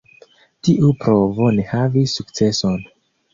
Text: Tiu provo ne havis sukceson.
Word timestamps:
Tiu 0.67 0.89
provo 1.03 1.51
ne 1.59 1.67
havis 1.75 2.17
sukceson. 2.21 2.81